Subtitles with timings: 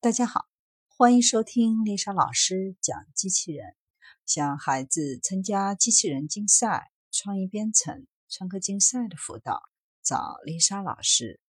[0.00, 0.46] 大家好，
[0.86, 3.74] 欢迎收听丽莎老师讲机器人。
[4.24, 9.60] 想孩子参加机器人竞赛、创意编程、创客竞赛的辅导，
[10.04, 11.40] 找丽莎老师。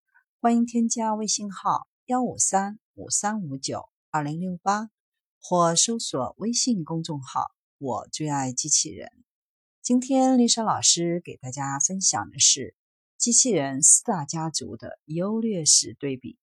[0.41, 4.89] 欢迎添加微信号幺五三五三五九二零六八，
[5.39, 9.11] 或搜索微信公众号“我最爱机器人”。
[9.83, 12.75] 今天丽莎老师给大家分享的是
[13.15, 16.39] 机器人四大家族的优劣势对比。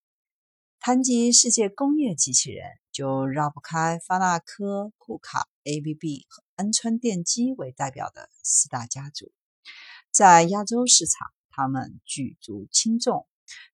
[0.86, 9.32] 谈及世界工业机器人，就绕不开发那科、库卡、ABB 和安川电机为代表的四大家族。
[10.12, 13.26] 在亚洲市场，他们举足轻重，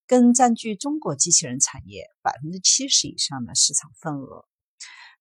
[0.06, 4.47] 更占据中国机器人产业百分之七十以上的市场份额。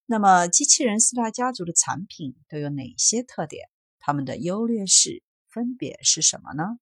[0.06, 3.68] 那么，机器人四大家族的产品都有哪些特点？
[4.00, 6.80] 他们的优劣势分别是什么呢？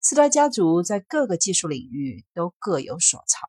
[0.00, 3.48] 四大家族在各个技术领域都各有所长。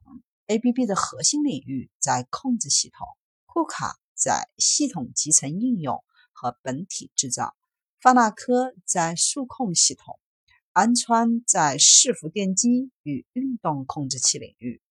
[0.49, 3.07] ABB 的核心领域在控制系统，
[3.45, 7.55] 库卡在系统集成应用和本体制造，
[8.01, 10.19] 发那科在数控系统，
[10.73, 14.81] 安川在伺服电机与运动控制器领域。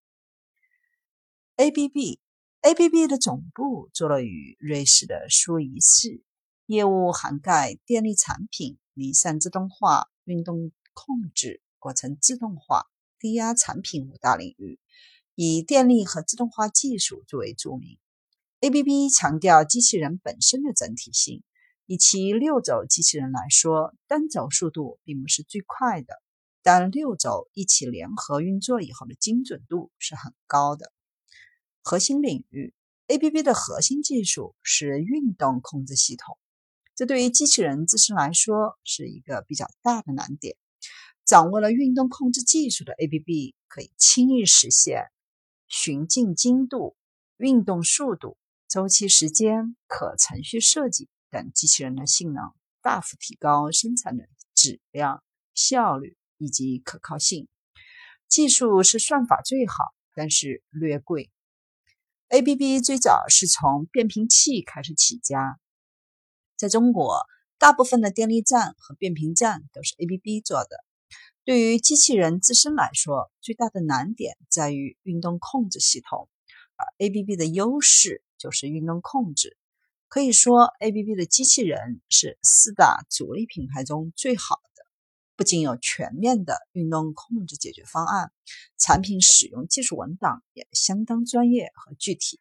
[1.56, 2.20] ABB
[2.60, 6.22] ABB 的总部坐落于瑞士的苏黎世，
[6.66, 12.86] 业务涵盖电力产品、离散自动化、运动控制、过程自动化、
[13.18, 14.78] 低压产品五大领域。
[15.40, 17.96] 以电力和自动化技术最为著名。
[18.58, 21.44] ABB 强调机器人本身的整体性。
[21.86, 26.20] 以其六轴机器人来说，单轴速度并不是最快的，
[26.60, 30.92] 但六轴一起联合运作以后的精准度是很高的。
[31.84, 32.74] 核心领域
[33.06, 36.36] ，ABB 的核心技术是运动控制系统，
[36.96, 40.56] 这对于机器人自身来说是一个比较大的难点。
[41.24, 45.04] 掌握了运动控制技术的 ABB 可以轻易实现。
[45.68, 46.96] 循进精度、
[47.36, 48.36] 运动速度、
[48.68, 52.52] 周期时间、可程序设计等机器人的性能
[52.82, 55.22] 大幅提高，生产的质量、
[55.54, 57.48] 效率以及可靠性。
[58.28, 59.84] 技术是算法最好，
[60.14, 61.30] 但是略贵。
[62.28, 65.58] ABB 最早是从变频器开始起家，
[66.56, 67.26] 在中国，
[67.58, 70.84] 大部分的电力站和变频站都是 ABB 做的。
[71.48, 76.28] 对于机器人自身来说，最大的难点在于运动控制系统，
[76.76, 79.56] 而 ABB 的优势就是运动控制。
[80.08, 84.84] 可以说，ABB 的机器人是四大主力品牌中最好的，
[85.36, 88.30] 不仅有全面的运动控制解决方案，
[88.76, 92.40] 产品使用技术文档也相当专业和具体。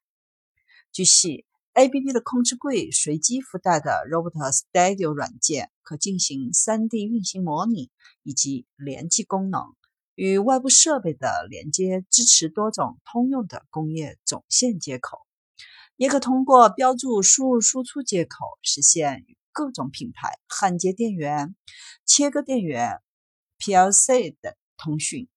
[0.91, 1.46] 据悉。
[1.78, 7.92] ABB 的控制柜随机附带的 Robot Studio 软件可进行 3D 运行模拟
[8.24, 9.62] 以及联机功能，
[10.16, 15.20] 与外部设备的连接支持多种通用的工业总线接口，
[15.98, 21.56] 也可通过标注输入输出接口实现与各种品牌焊接电源、
[22.08, 23.04] 切割电源、
[23.59, 25.30] PLC 等通讯。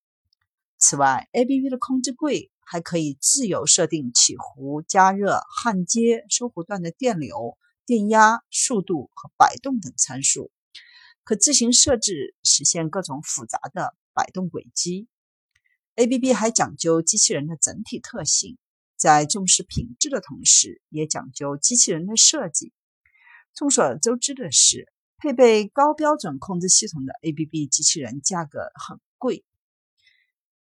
[0.78, 2.50] 此外，ABB 的控制柜。
[2.72, 10.52] 还可以自由设定起弧、加热、焊接、收弧段的电流、电压、速度和摆动等参数，
[11.24, 15.08] 可自行设置实现各种复杂的摆动轨迹。
[15.96, 18.56] ABB 还讲究机器人的整体特性，
[18.96, 22.72] 在重视品质的同时，也讲究机器人的设计。
[23.52, 29.44] 众所周知的是，配备高标准控制系统的 ABB 机器人价格很贵。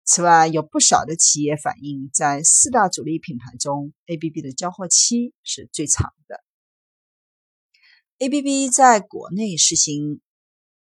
[0.03, 6.43] 此外，有不少的企业反映，在四大主力品牌中，ABB 的交货期是最长的。
[8.17, 10.19] ABB 在国内实行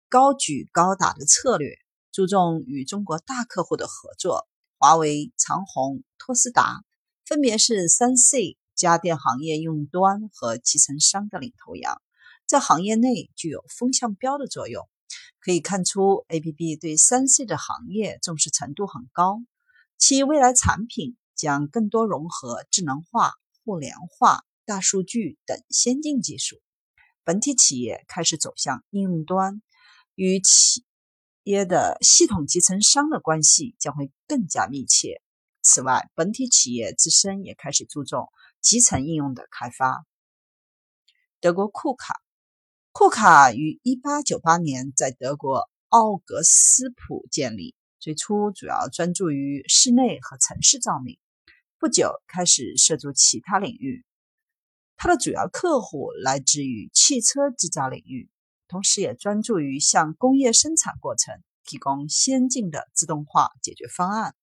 [0.09, 1.77] 高举高打的策略，
[2.13, 4.47] 注重与中国大客户的合作。
[4.79, 6.85] 华为、长虹、托斯达
[7.25, 12.01] 分别是三 C 家电行业用端和集成商的领头羊，
[12.47, 14.87] 在行业内具有风向标的作用。
[15.47, 16.75] 可以看出，A.P.P.
[16.75, 19.39] 对三 C 的行业重视程度很高，
[19.97, 23.35] 其未来产品将更多融合智能化、
[23.65, 26.61] 互联化、大数据等先进技术。
[27.23, 29.63] 本体企业开始走向应用端，
[30.17, 30.85] 与企
[31.45, 35.23] 业的系统集成商的关系将会更加密切。
[35.63, 38.31] 此外，本体企业自身也开始注重
[38.61, 40.05] 集成应用的开发。
[41.41, 42.26] 德国库卡。
[42.99, 51.19] 库卡于1898年在德国奥格斯普建立，最初主要专注于室内和城市照明，
[51.79, 54.03] 不久开始涉足其他领域。
[54.97, 58.31] 它的主要客户来自于汽车制造领域，
[58.67, 61.35] 同时也专注于向工业生产过程
[61.67, 64.35] 提供先进的自动化解决方案。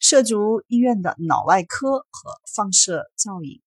[0.00, 3.62] 涉足医院的脑外科和放射造影。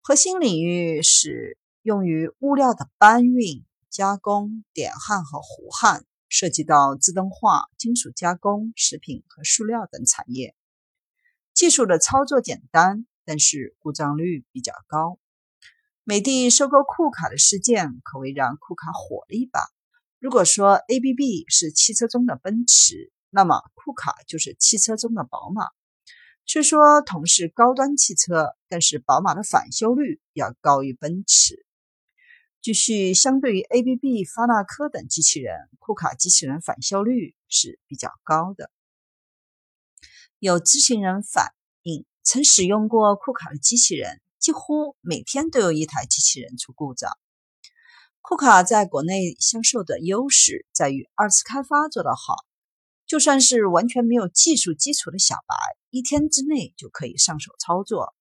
[0.00, 10.56] 核心领域是用于物料的搬运、加工、点焊和糊焊，涉及到自动化、金属加工、食品和塑料等产业。
[11.54, 15.20] 技术的操作简单，但是故障率比较高。
[16.02, 19.60] 美的收购库卡的事件可谓让库卡火了一把。
[20.18, 25.68] 如果说 ABB 是汽车中的奔驰，那么库卡就是汽车中的宝马。
[26.46, 31.64] 虽说同是高端汽车，但是宝马的返修率要高于奔驰。
[32.66, 38.72] 继续，相对于 ABB、发那科等机器人，库卡机器人返修率是比较高的。
[40.40, 41.54] 有知情人反
[41.84, 47.12] 映，曾使用过库卡的机器人，几乎每天都有一台机器人出故障。
[48.20, 52.34] 库卡在国内销售的优势在于二次开发做得好，
[53.06, 55.54] 就算是完全没有技术基础的小白，
[55.90, 58.12] 一天之内就可以上手操作。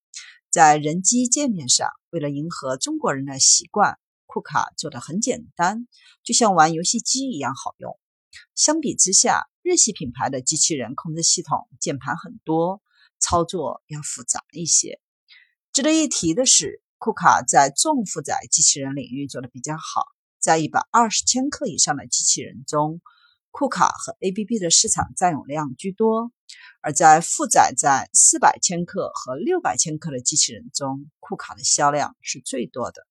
[0.51, 3.97] 在人机界面上，为了迎合中国人的习惯，
[4.35, 5.87] 库卡做的很简单，
[6.21, 7.97] 就像玩游戏机一样好用。
[8.53, 12.81] 相比之下，日系品牌的机器人控制系统键盘很多，
[13.17, 14.99] 操作要复杂一些。
[15.71, 20.03] 值得一提的是，库卡在重负载机器人领域做的比较好，
[20.37, 22.99] 在一百二十千克以上的机器人中，
[23.51, 26.29] 库卡和 ABB 的市场占有量居多；
[26.81, 33.07] 而在负载在四百千克和六百千克的机器人中，库卡的销量是最多的。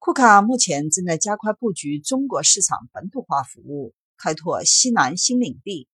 [0.00, 5.88] 库卡目前正在加快布局中国市场本土化服务，开拓西南新领地。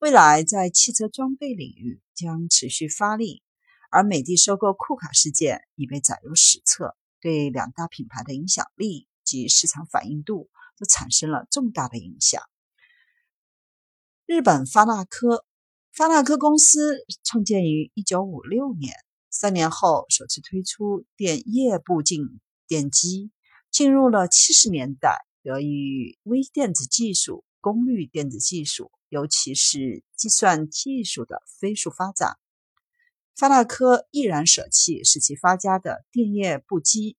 [0.00, 3.40] 未来在汽车装备领域将持续发力。
[3.88, 12.42] 而美的收购库卡事件已被载入史册，对两大品牌的影响力及市场反应度都产生了重大的影响。
[14.26, 15.44] 日本发那科，
[15.92, 18.92] 发那科公司创建于一九五六年，
[19.30, 23.30] 三年后首次推出电液步进电机。
[23.72, 32.36] 进入了七十年代，得益于微电子技术、功率电子技术，尤其是计算技术的飞速发展，
[33.34, 37.16] 发那科毅然舍弃使其发家的电液步机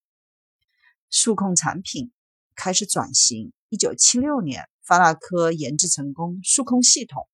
[1.09, 2.11] 数控产品，
[2.55, 3.51] 开始转型。
[3.69, 7.27] 一九七六年，发那科研制成功数控系统，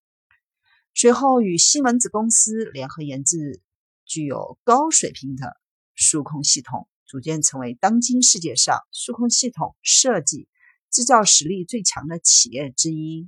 [0.96, 3.62] 随后与西门子公司联合研制
[4.06, 5.58] 具有高水平的
[5.94, 6.88] 数控系统。
[7.10, 10.48] 逐渐成为当今世界上数控系统设计、
[10.92, 13.28] 制造实力最强的企业之一。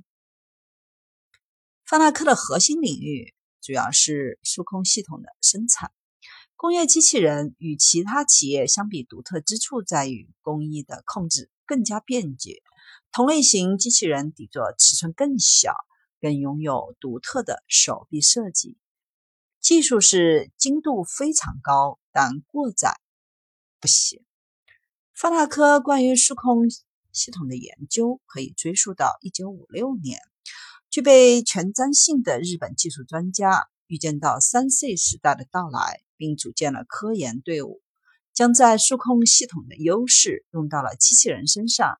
[1.84, 5.92] 发那科的核心领域主要是数控系统的生产。
[6.54, 12.62] 工业机器人与其他企业相比，独特之处在于工艺的控制更加便捷。
[13.10, 15.74] 同类型机器人底座尺寸更小，
[16.20, 18.78] 更拥有独特的手臂设计。
[19.60, 22.94] 技术是精度非常高，但过载。
[23.82, 24.24] 不行。
[25.12, 26.70] 发那科关于数控
[27.12, 30.20] 系统的研究可以追溯到一九五六年。
[30.88, 37.82] 具备前瞻性的日本技术专家预见到三 C 时代的到来，并组建了科研队伍，
[38.32, 41.98] 将在数控系统的优势用到了机器人身上。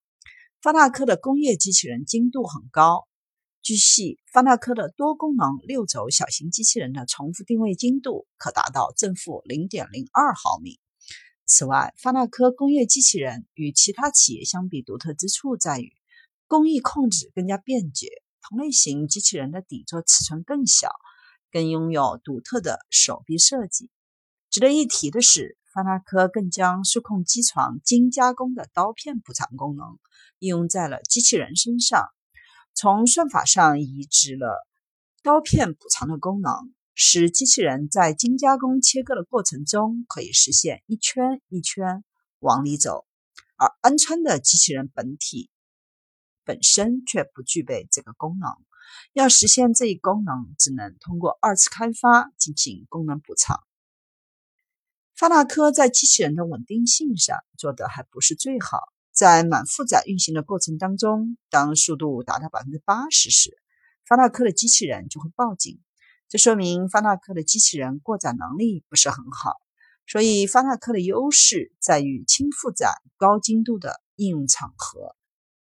[0.61, 3.09] 发那科的工业机器人精度很高。
[3.63, 10.81] 据悉，发那科的多功能六轴小型机器人的重复定位精度可达到正负零点零二毫米。
[11.55, 15.93] 此外，发那科工业机器人与其他企业相比，独特之处在于
[16.47, 18.09] 工艺控制更加便捷，
[18.41, 20.89] 同类型机器人的底座尺寸更小，
[21.51, 23.91] 更拥有独特的手臂设计。
[24.49, 29.99] 值得一提的是，发那科更将数控机床精加工的刀片补偿功能
[30.39, 32.07] 应用在了机器人身上，
[32.75, 34.67] 从算法上移植了
[35.23, 36.73] 刀片补偿的功能。
[36.95, 42.05] 使机器人在精加工切割的过程中可以实现一圈一圈
[42.39, 43.07] 往里走，
[43.57, 45.51] 而安川的机器人本体
[46.45, 48.51] 本身却不具备这个功能。
[49.15, 53.63] 要实现这一功能，只能通过二次开发进行功能补偿。
[55.15, 58.81] 发那科在机器人的稳定性上做得还不是最好，
[59.13, 63.57] 在满负载运行的过程当中，当速度达到百分之八十时，
[64.07, 65.81] 发那科的机器人就会报警。
[66.33, 69.61] 这说明发那科的机器人过载能力不是很好，
[70.07, 75.15] 所以发那科的优势在于轻负载、高精度的应用场合。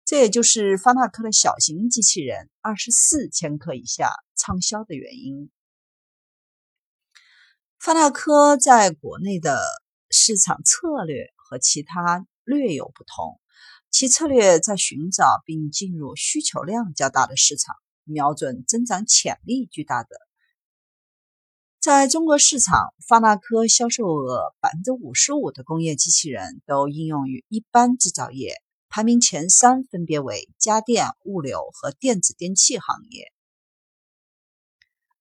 [0.05, 5.49] 这也就是发那科的小型机器人二十四千克以下畅销的原因。
[7.79, 9.59] 发那科在国内的
[10.11, 13.41] 市场策略和其他略有不同，
[13.89, 20.09] 其策略在寻找并进入需求量较大的市场，瞄准增长潜力巨大的。
[21.83, 33.33] 在中国市场，发那科销售额百分之五十五的工业机器人都应用于一般制造业，排名前三分别为家电、物流和电子电器行业。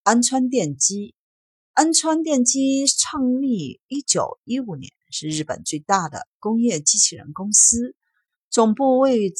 [0.04, 1.16] 安川电机，
[1.72, 7.96] 安川电机创立一九一五年，是日本最大的工业机器人公司，
[8.50, 9.34] 总部位于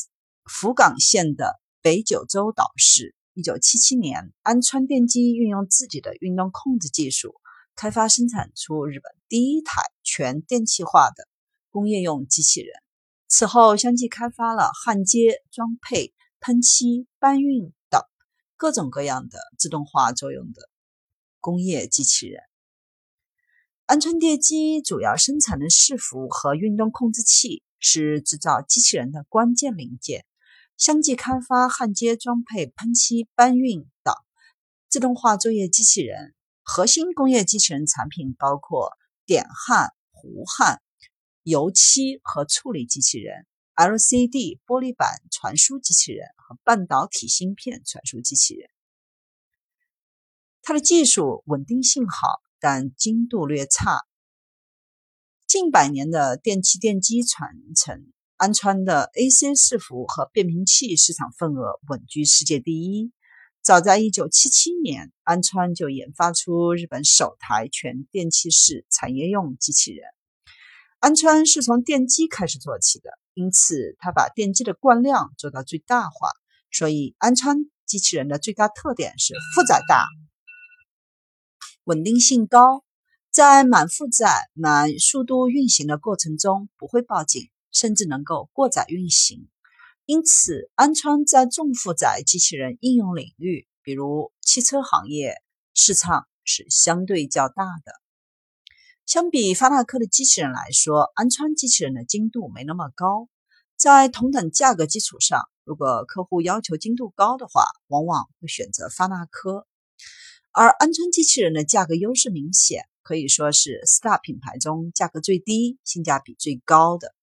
[0.45, 3.15] 福冈县的北九州岛市。
[3.35, 7.37] 一九七七年，安川电机运用自己的运动控制技术，
[7.75, 11.27] 开发生产出日本第一台全电气化的
[11.71, 12.75] 工业用机器人。
[13.29, 18.03] 此后，相继开发了焊接、装配、喷漆、搬运等
[18.59, 20.69] 各种各样的自动化作用的
[21.41, 22.43] 工业机器人。
[23.87, 30.27] 安川电机主要生产的伺服和运动控制器，是制造机器人的关键零件。
[30.77, 34.15] 相继开发焊接、装配、喷漆、搬运等
[34.89, 36.35] 自动化作业机器人。
[36.65, 38.93] 核心工业机器人产品包括
[39.27, 40.81] 点焊、糊焊、
[41.43, 48.71] 油漆和处理机器人、LCD 玻璃板传输机器人和半导体芯片传输机器人。
[50.63, 54.03] 它的技术稳定性好，但精度略差。
[55.49, 58.13] 近百年的电气电机传承。
[58.43, 63.13] 安川的 AC 伺服和变频器市场份额稳居世界第一。
[63.63, 70.05] 早在1977年，安川就研发出日本首台全电气式产业用机器人。
[70.99, 76.33] 安川是从电机开始做起的，因此他把电机的惯量做到最大化。
[76.73, 80.09] 所以，安川机器人的最大特点是负载大、
[81.85, 82.83] 稳定性高，
[83.31, 87.52] 在满负载、满速度运行的过程中不会报警。
[87.73, 89.49] 甚至能够过载运行，
[90.05, 95.43] 因此安川在重负载机器人应用领域，比如汽车行业
[95.75, 97.93] 市场是相对较大的。
[99.07, 103.29] 相比发那科的机器人来说，安川机器人的精度没那么高。
[103.77, 109.67] 在同等价格基础上，如果客户要求精度高的话，往往会选择发那科。
[110.53, 117.15] 而安川机器人的价格优势明显，可以说是四大品牌中价格最低、性价比最高的。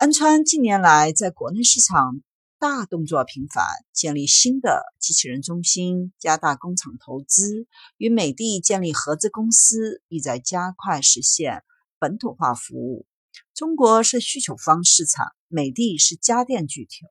[0.00, 2.22] 安川近年来在国内市场
[2.58, 7.66] 大动作频繁，建立新的机器人中心，加大工厂投资，
[7.98, 11.62] 与美的建立合资公司，意在加快实现
[11.98, 13.04] 本土化服务。
[13.52, 17.06] 中国是需求方市场，美的是家电巨头，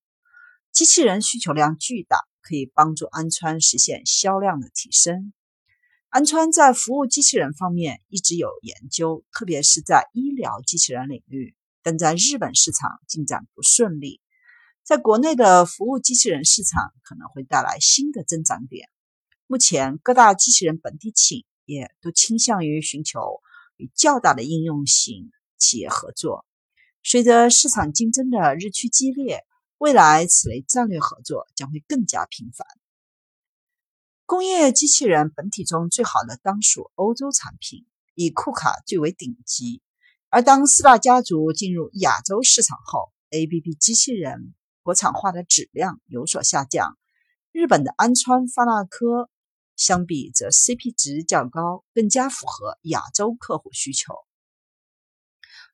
[0.71, 5.31] 机器人需求量巨大，可以帮助安川实现销量的提升。
[6.09, 11.53] 安川在服务机器人方面一直有研究，特别是在医疗机器人领域。
[11.81, 14.21] 但在日本市场进展不顺利，
[14.83, 18.89] 在国内的服务机器人市场可能会带来新的增长点。
[19.47, 23.41] 目前各大机器人本地企业都倾向于寻求
[23.77, 26.45] 与较大的应用型企业合作。
[27.01, 29.45] 随着市场竞争的日趋激烈，
[29.77, 32.67] 未来此类战略合作将会更加频繁。
[34.25, 39.81] 工业机器人本体中最好的当属欧洲产品，以库卡最为顶级。
[40.31, 46.99] 而当四大家族进入亚洲市场后，ABB 机器人国产化的质量有所下降。
[47.51, 49.27] 日本的安川发那科
[49.75, 54.13] 相比则 CP 值较高，更加符合亚洲客户需求。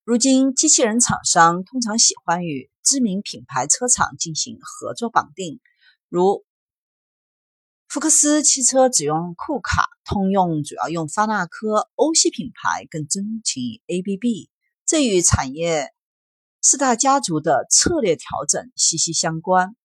[0.06, 5.60] 如今，机器人厂商通常喜欢与知名品牌车厂进行合作绑定，
[6.08, 6.46] 如
[7.96, 14.50] 福克斯汽车只用库卡，通用主要用发那科，欧系品牌更钟情于 ABB。
[14.86, 15.94] 这与产业
[16.62, 19.78] 四大家族的策略调整息息相关。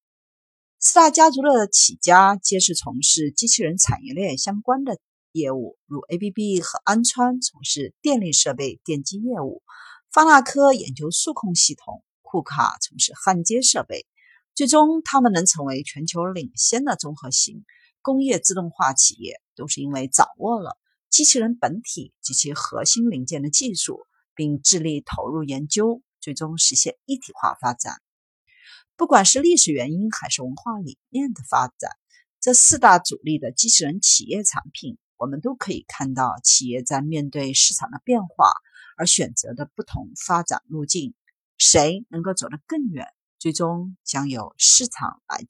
[0.81, 4.99] 四大家族的起家皆是从事机器人产业链相关的
[5.31, 9.63] 业务，如 ABB 和安川从事电力设备电机业务，
[10.13, 14.05] 发那科研究数控系统，库卡从事焊接设备。
[14.57, 17.65] 最终，他们能成为全球领先的综合型。
[18.03, 20.79] 工业自动化企业都是因为掌握了
[21.09, 28.01] 机器人本体及其核心零件的技术，并致力投入研究，最终实现一体化发展。
[28.97, 31.91] 不管是历史原因还是文化理念的发展，
[32.41, 38.53] 这四大主力的机器人企业产品，我们都可以看到企业在面对市场的变化
[38.97, 41.15] 而选择的不同发展路径。
[41.59, 43.07] 谁能够走得更远，
[43.39, 45.49] 最终将由市场来决。